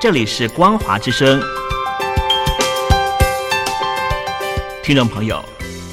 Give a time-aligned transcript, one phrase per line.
[0.00, 1.38] 这里是光华之声。
[4.82, 5.44] 听众朋友，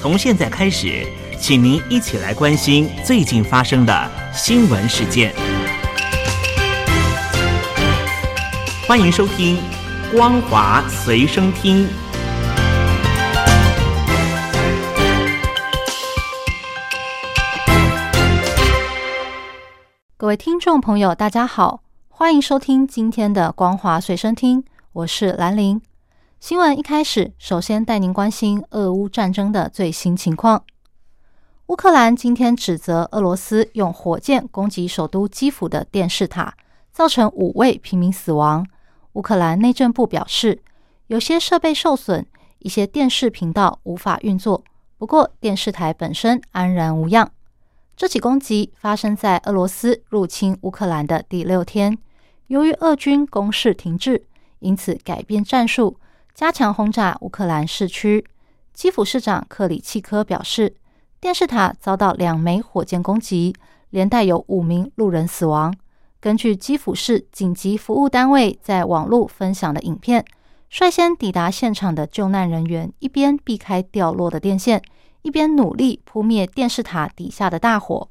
[0.02, 1.06] 从现在开始，
[1.38, 5.36] 请您一起来关心最近发生的新闻事件。
[8.88, 9.58] 欢迎收听
[10.16, 11.86] 《光华随声听》。
[20.16, 21.82] 各位听众朋友，大家好，
[22.20, 25.80] 欢迎收听今天的《光华随身听》，我是兰玲。
[26.40, 30.64] 新闻一开始，首先带您关心俄乌战争的最新情况。
[31.68, 36.56] 乌克兰今天指责俄罗斯用火箭攻击首都基辅的电视塔，
[36.92, 38.66] 造成五位平民死亡。
[39.14, 40.64] 乌克兰内政部表示，
[41.06, 42.26] 有些设备受损，
[42.58, 44.64] 一些电视频道无法运作，
[44.98, 47.30] 不过电视台本身安然无恙。
[47.96, 51.98] 这起攻击发生在俄罗斯入侵乌克兰的第六天，
[52.48, 54.24] 由于俄军攻势停滞，
[54.60, 55.98] 因此改变战术。
[56.34, 58.24] 加强轰炸乌克兰市区。
[58.72, 60.76] 基辅市长克里契科表示，
[61.20, 63.56] 电视塔遭到两枚火箭攻击，
[63.90, 65.74] 连带有五名路人死亡。
[66.20, 70.24] 根据基辅市紧急服务单位在网络分享的影片，
[70.70, 74.82] 率先抵达现场的救难人员一边避开掉落的电线，
[75.24, 78.08] 一边努力扑灭电视塔底下的大火。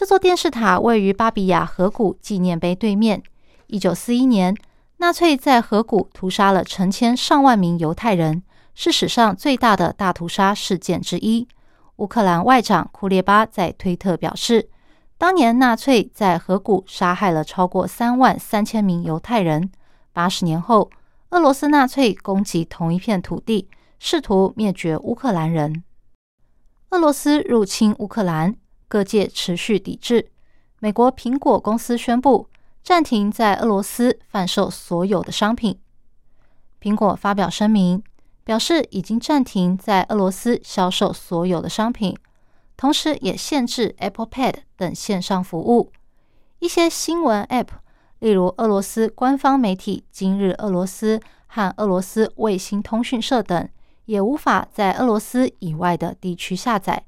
[0.00, 3.22] 这座电视塔位于巴比亚河谷纪念碑对面。
[3.66, 4.56] 一九四一年。
[4.96, 8.42] 纳粹在河谷屠杀了成千上万名犹太人，
[8.74, 11.46] 是史上最大的大屠杀事件之一。
[11.96, 14.70] 乌克兰外长库列巴在推特表示，
[15.18, 19.70] 当年纳粹在河谷杀害了超过三万三千名犹太人。
[20.14, 20.90] 八十年后，
[21.28, 25.84] 俄罗斯纳粹攻击同一片土地，试图灭绝乌克兰人。
[26.88, 28.56] 俄罗斯入侵乌克兰，
[28.90, 30.30] 各界持续抵制。
[30.80, 32.50] 美国苹果公司宣布。
[32.82, 35.78] 暂停在俄罗斯贩售所有的商品。
[36.80, 38.02] 苹果发表声明，
[38.42, 42.16] 表示已经暂停在俄罗斯销售所有的商品，
[42.78, 45.92] 同时也限制 Apple Pad 等线上服务。
[46.60, 47.68] 一些新闻 App，
[48.20, 53.68] 例如俄罗斯官方媒体《今日俄罗斯》和俄罗斯卫星通讯社等，
[54.06, 57.04] 也无法在俄罗斯以外的地区下载。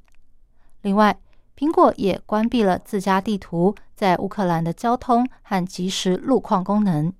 [0.83, 1.19] 另外，
[1.63, 7.13] 苹果也关闭了自家地图在乌克兰的交通和即时路况功能，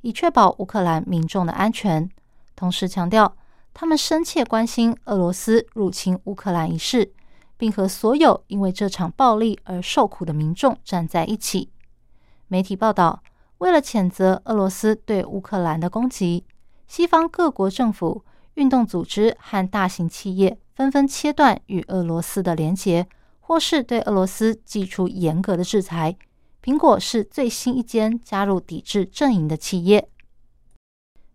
[0.00, 2.08] 以确保乌克兰民众的安全。
[2.56, 3.36] 同时强调，
[3.74, 7.12] 他们深切关心俄罗斯入侵乌克兰一事，
[7.58, 11.68] 并和所有因为这场暴力而受苦的民众站在一起。
[12.48, 13.22] 媒体报道，
[13.58, 16.46] 为了谴责俄罗斯对乌克兰的攻击，
[16.86, 18.24] 西方各国政府、
[18.54, 23.06] 运动组织和大型企业纷纷切断与俄罗斯的连结。
[23.50, 26.16] 或是对俄罗斯寄出严格的制裁。
[26.62, 30.08] 苹果是最新一间加入抵制阵营的企业。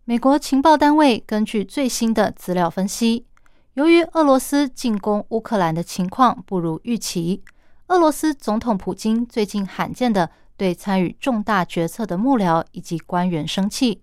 [0.05, 3.25] 美国情报单位根据最新的资料分析，
[3.73, 7.43] 由于俄罗斯进攻乌克兰的情况不如预期，
[7.87, 14.01] 俄罗斯总统普京最近罕见的对参与重大决策的幕僚以及官员生气。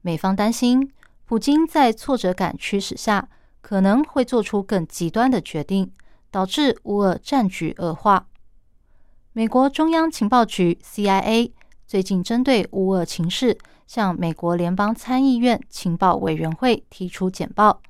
[0.00, 0.90] 美方担心，
[1.26, 3.28] 普京在挫折感驱使下，
[3.60, 5.92] 可能会做出更极端的决定。
[6.32, 8.26] 导致乌俄战局恶化。
[9.32, 11.52] 美国中央情报局 （CIA）
[11.86, 13.56] 最近针对乌俄情势，
[13.86, 17.80] 向美国联邦参议院情报委员会提出简报，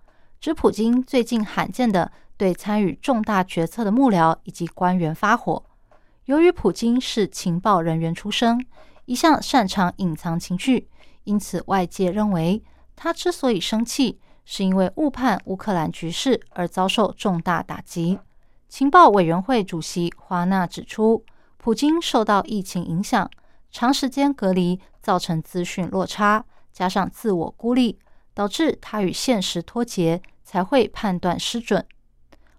[0.41, 5.64] 指普京最近罕见的对参与重大决策的幕僚以及官员发火。
[6.26, 8.64] 由于普京是情报人员出身，
[9.04, 10.88] 一向擅长隐藏情绪，
[11.24, 12.62] 因此外界认为
[12.94, 18.19] 他之所以生气，是因为误判乌克兰局势而遭受重大打击。
[18.72, 21.27] 情报委员会主席华纳指出，
[21.59, 23.31] 普京受到疫情影响，
[23.71, 27.99] 长时间隔离造成资讯落差，加上自我孤立，
[28.33, 31.84] 导致他与现实脱节，才会判断失准。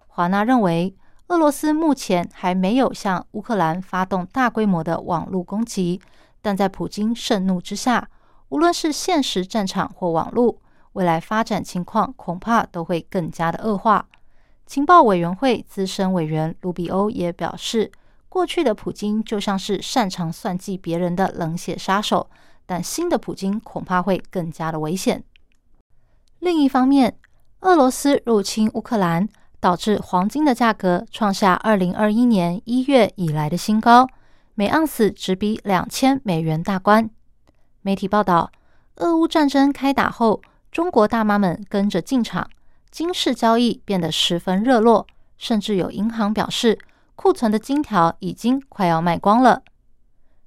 [0.06, 0.94] 华纳认为，
[1.26, 6.00] 俄罗斯目前还没有向乌克兰发动大规模的网络攻击，
[6.40, 8.08] 但在普京盛怒之下，
[8.50, 10.60] 无论是现实战场或网络，
[10.92, 14.06] 未来发展情况恐怕都会更加的恶化。
[14.66, 17.92] 情报委员会资深委员卢比欧也表示，
[18.28, 22.28] 过去的普京就像是擅长算计别人的冷血杀手，
[22.66, 25.22] 但新的普京恐怕会更加的危险。
[26.40, 27.16] 另一方面，
[27.60, 29.28] 俄罗斯入侵乌克兰，
[29.60, 34.08] 导致黄金的价格创下二零二一年一月以来的新高，
[34.54, 37.08] 每盎司直逼两千美元大关。
[37.82, 38.50] 媒体报道，
[38.96, 40.40] 俄乌战争开打后，
[40.72, 42.50] 中国大妈们跟着进场。
[42.94, 45.04] 金市交易变得十分热络，
[45.36, 46.78] 甚至有银行表示
[47.16, 49.64] 库存的金条已经快要卖光了。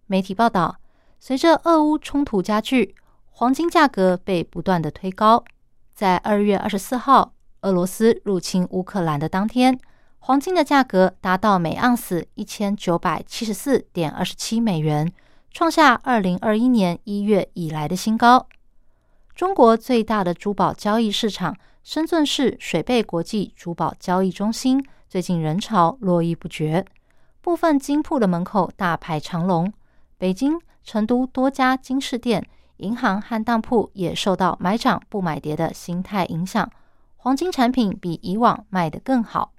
[0.05, 0.77] 媒体报道，
[1.19, 2.95] 随着俄乌冲突加剧，
[3.31, 5.43] 黄金价格被不断的推高。
[5.93, 7.33] 在二月二十四号，
[7.63, 9.77] 俄罗斯入侵乌克兰的当天，
[10.19, 15.11] 黄金的价格达到每盎司一千九百七十四点二十七美元，
[15.51, 18.47] 创下二零二一年一月以来的新高。
[19.35, 21.53] 中国最大的珠宝交易市场
[21.89, 26.85] 深圳市水贝国际珠宝交易中心最近人潮络绎不绝，
[27.39, 29.71] 部分金铺的门口大排长龙。
[30.17, 32.45] 北京、成都多家金饰店、
[32.75, 36.69] 银行和当铺也受到买涨不买跌的心态影响，
[37.15, 39.53] 黄金产品比以往卖得更好。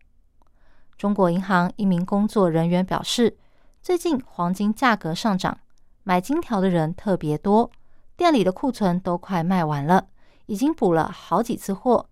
[0.98, 3.38] 中国银行一名工作人员表示，
[3.80, 5.56] 最近黄金价格上涨，
[6.02, 7.70] 买金条的人特别多，
[8.18, 10.08] 店里的库存都快卖完了，
[10.44, 12.06] 已经补了好几次货。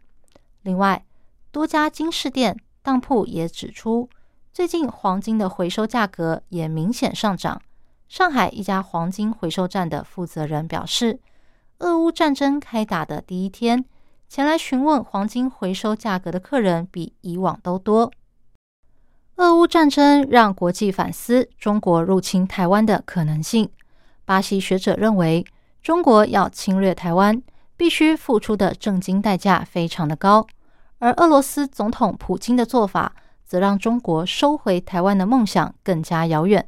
[0.67, 1.05] 另外，
[1.53, 4.11] 多家金饰店、当铺也指出，
[4.53, 7.63] 最近黄金的回收价格也明显上涨。
[8.09, 11.21] 上海一家黄金回收站的负责人表示，
[11.79, 13.85] 俄乌战争开打的第一天，
[14.29, 18.11] 前来询问黄金回收价格的客人比以往都多。
[19.37, 23.71] 俄乌战争让国际反思中国入侵台湾的可能性。
[24.25, 25.45] 巴西学者认为，
[25.81, 27.41] 中国要侵略台湾，
[27.77, 30.47] 必须付出的正经代价非常的高，
[30.99, 33.15] 而俄罗斯总统普京的做法，
[33.45, 36.67] 则让中国收回台湾的梦想更加遥远。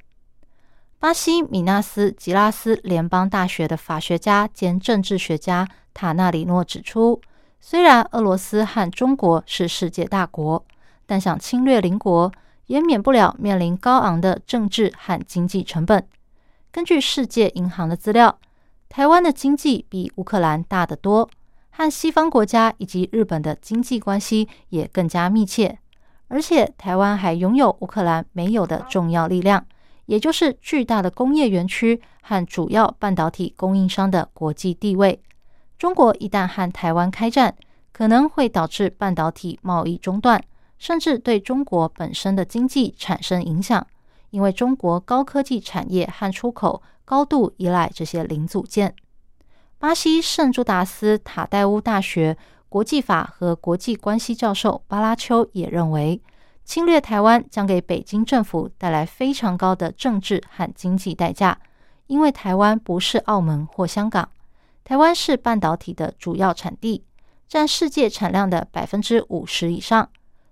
[0.98, 7.20] 巴西米纳斯吉拉斯联邦大学的法学家兼政治学家塔纳里诺指出，
[7.60, 10.64] 虽然俄罗斯和中国是世界大国，
[11.06, 12.30] 但想侵略邻国，
[12.66, 16.06] 也免不了面临高昂的政治和经济成本。
[16.70, 18.38] 根据世界银行的资料，
[18.88, 21.30] 台湾的经济比乌克兰大得多，
[21.78, 25.78] 和西方国家以及日本的经济关系也更加密切，
[26.26, 29.64] 而且台湾还拥有乌克兰没有的重要力量。
[30.06, 35.22] 也就是巨大的工业园区和主要半导体供应商的国际地位。
[35.78, 37.54] 中国一旦和台湾开战，
[37.92, 40.42] 可能会导致半导体贸易中断，
[40.78, 43.86] 甚至对中国本身的经济产生影响。
[44.30, 48.96] 因为中国高科技产业和出口高度依赖这些零组件。
[49.80, 52.36] 巴西圣朱达斯塔代乌大学
[52.69, 56.20] 国际法和国际关系教授巴拉丘也认为。
[56.64, 61.56] 侵略台湾将给北京政府带来非常高的政治和经济代价，
[62.08, 64.28] 因为台湾不是澳门或香港，
[64.82, 67.04] 台湾是半导体的主要产地，
[67.48, 70.10] 占世界产量的百分之五十以上，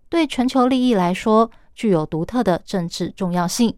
[0.09, 3.77] 对全球利益来说具有独特的政治重要性。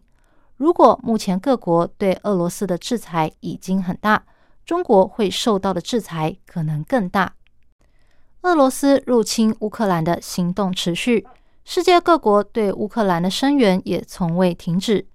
[0.55, 4.23] 如果目前各国对俄罗斯的制裁已经很大，
[4.69, 7.33] 中国会受到的制裁可能更大。
[8.41, 11.25] 俄罗斯入侵乌克兰的行动持续。
[11.65, 15.07] 世界各国对乌克兰的声援也从未停止。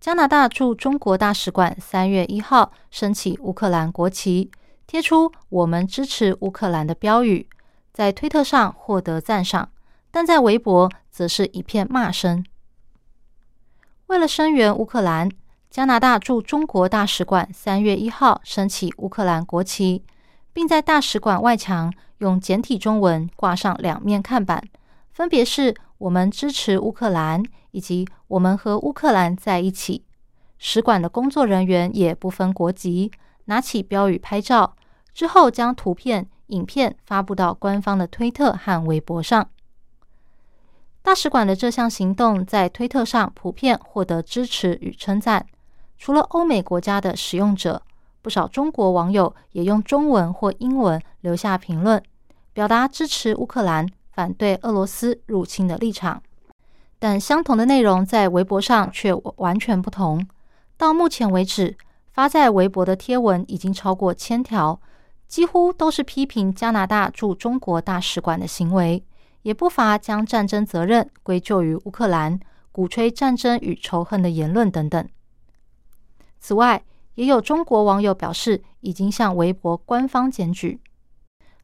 [0.00, 4.50] 加拿大驻中国大使馆三月一号升起乌克兰国旗，
[4.86, 7.46] 贴出“我们支持乌克兰”的标语，
[7.92, 9.68] 在推特上获得赞赏，
[10.10, 12.42] 但在微博则是一片骂声。
[14.06, 15.30] 为了声援乌克兰，
[15.74, 20.04] 加拿大驻中国大使馆三月一号升起乌克兰国旗，
[20.52, 24.62] 并在大使馆外墙用简体中文挂上两面看板。
[25.10, 27.42] 分别是我们支持乌克兰，
[27.72, 30.04] 以及我们和乌克兰在一起。
[30.58, 33.10] 使馆的工作人员也不分国籍，
[33.46, 34.76] 拿起标语拍照，
[35.12, 39.48] 之后将图片、影片发布到官方的推特和微博上。
[41.02, 45.44] 大使馆的这项行动在推特上普遍获得支持与称赞。
[46.04, 47.80] 除了欧美国家的使用者，
[48.20, 52.02] 不少中国网友也用中文或英文留下评论，
[52.52, 53.88] 表达支持乌克兰。
[54.12, 56.22] 反对俄罗斯入侵的立场，
[56.98, 60.24] 但相同的内容在微博上却完全不同。
[60.76, 61.74] 到目前为止，
[62.12, 64.78] 发在微博的贴文已经超过千条，
[65.26, 69.02] 几乎都是批评加拿大驻中国大使馆的行为，
[69.40, 72.38] 也不乏将战争责任归咎于乌克兰、
[72.70, 75.08] 鼓吹战争与仇恨的言论等等。
[76.44, 76.84] 此外，
[77.14, 80.78] 也有中国网友表示，已经向微博官方检举。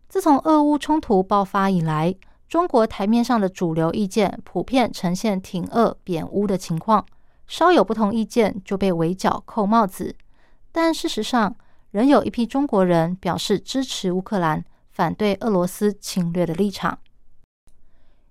[0.09, 2.15] 自从俄乌冲突爆发以来，
[2.49, 7.05] 中国台面上的主流意见普遍呈现挺俄贬乌的情况，
[7.47, 10.17] 稍有不同意见就被围剿扣帽子。
[10.73, 11.55] 但事实上，
[11.91, 16.99] 仍有一批中国人表示支持乌克兰，反对俄罗斯侵略的立场。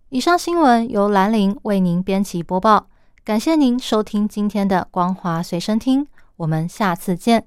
[0.10, 2.88] 以上新闻由兰陵为您编辑播报，
[3.24, 6.08] 感谢您收听今天的光华随身听，
[6.40, 7.44] 我们下次见。